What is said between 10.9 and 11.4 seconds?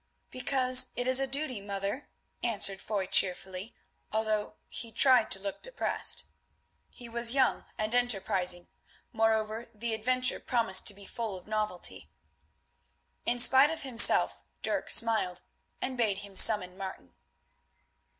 be full